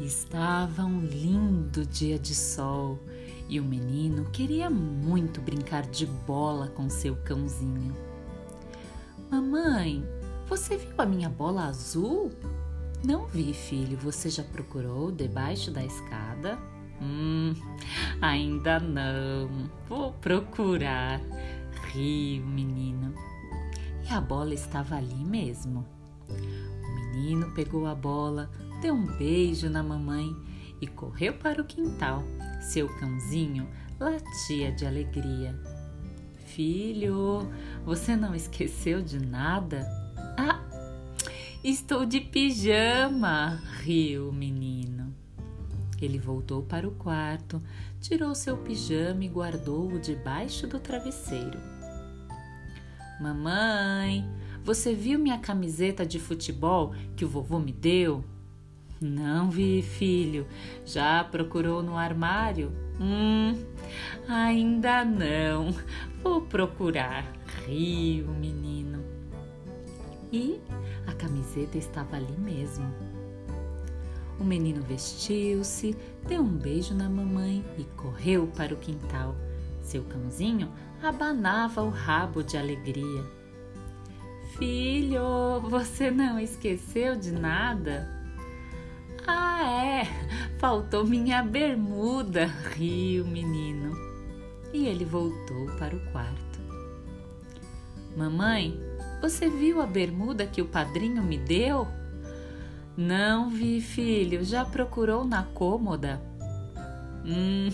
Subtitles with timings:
[0.00, 2.98] Estava um lindo dia de sol
[3.50, 7.94] e o menino queria muito brincar de bola com seu cãozinho.
[9.30, 10.02] Mamãe,
[10.48, 12.32] você viu a minha bola azul?
[13.04, 13.98] Não vi, filho.
[13.98, 16.58] Você já procurou debaixo da escada?
[17.02, 17.54] Hum,
[18.22, 19.70] ainda não.
[19.86, 21.20] Vou procurar.
[21.92, 23.14] Riu, menino.
[24.08, 25.86] E a bola estava ali mesmo.
[26.28, 30.34] O menino pegou a bola, deu um beijo na mamãe
[30.80, 32.24] e correu para o quintal.
[32.60, 35.54] Seu cãozinho latia de alegria.
[36.46, 37.48] Filho,
[37.84, 39.86] você não esqueceu de nada?
[40.36, 40.60] Ah,
[41.62, 45.14] estou de pijama, riu o menino.
[46.00, 47.62] Ele voltou para o quarto,
[48.00, 51.60] tirou seu pijama e guardou-o debaixo do travesseiro.
[53.20, 54.26] Mamãe,
[54.64, 58.24] você viu minha camiseta de futebol que o vovô me deu?
[59.00, 60.46] Não vi, filho.
[60.84, 62.70] Já procurou no armário?
[63.00, 63.56] Hum,
[64.28, 65.74] ainda não.
[66.22, 67.24] Vou procurar.
[67.66, 69.02] Riu o menino.
[70.30, 70.60] E
[71.06, 72.92] a camiseta estava ali mesmo.
[74.38, 75.96] O menino vestiu-se,
[76.28, 79.34] deu um beijo na mamãe e correu para o quintal.
[79.80, 80.70] Seu cãozinho
[81.02, 83.24] abanava o rabo de alegria.
[84.58, 88.19] Filho, você não esqueceu de nada?
[89.32, 90.04] Ah, é,
[90.58, 93.94] faltou minha bermuda, riu o menino.
[94.72, 96.58] E ele voltou para o quarto.
[98.16, 98.76] Mamãe,
[99.22, 101.86] você viu a bermuda que o padrinho me deu?
[102.96, 104.44] Não vi, filho.
[104.44, 106.20] Já procurou na cômoda?
[107.24, 107.68] Hum,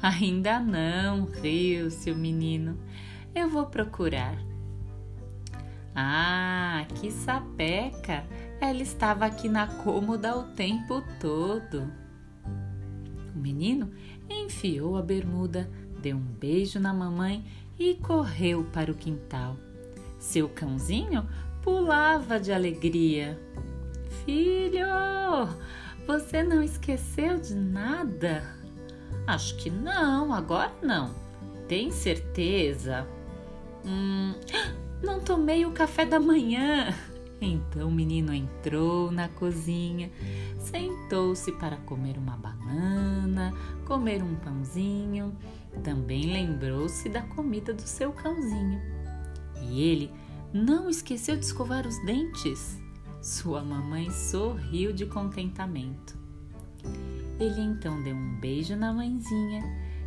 [0.00, 2.78] ainda não, riu-se o menino.
[3.34, 4.38] Eu vou procurar.
[5.94, 8.24] Ah, que sapeca!
[8.62, 11.92] Ela estava aqui na cômoda o tempo todo.
[13.34, 13.90] O menino
[14.30, 15.68] enfiou a bermuda,
[16.00, 17.44] deu um beijo na mamãe
[17.76, 19.56] e correu para o quintal.
[20.20, 21.28] Seu cãozinho
[21.60, 23.36] pulava de alegria.
[24.24, 24.86] Filho,
[26.06, 28.44] você não esqueceu de nada?
[29.26, 31.12] Acho que não, agora não.
[31.66, 33.08] Tem certeza?
[33.84, 34.34] Hum,
[35.02, 36.94] não tomei o café da manhã.
[37.44, 40.12] Então o menino entrou na cozinha,
[40.60, 43.52] sentou-se para comer uma banana,
[43.84, 45.36] comer um pãozinho.
[45.82, 48.80] Também lembrou-se da comida do seu cãozinho.
[49.60, 50.10] E ele
[50.52, 52.80] não esqueceu de escovar os dentes.
[53.20, 56.16] Sua mamãe sorriu de contentamento.
[57.40, 59.62] Ele então deu um beijo na mãezinha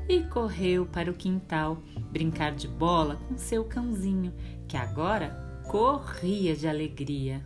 [0.07, 1.81] e correu para o quintal
[2.11, 4.33] brincar de bola com seu cãozinho,
[4.67, 7.43] que agora corria de alegria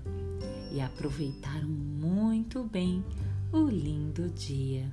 [0.71, 3.03] e aproveitaram muito bem
[3.51, 4.91] o lindo dia.